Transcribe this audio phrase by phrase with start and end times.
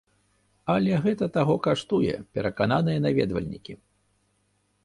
[0.75, 3.73] Але гэта таго каштуе, перакананыя наведвальнікі.